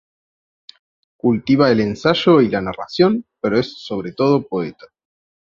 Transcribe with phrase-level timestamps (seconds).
[1.15, 4.87] Cultiva el ensayo y la narración, pero es sobre todo poeta.